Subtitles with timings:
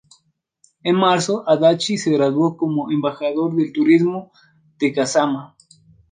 [0.83, 4.31] En marzo, Adachi se graduó como embajador de turismo
[4.79, 5.55] de Kasama.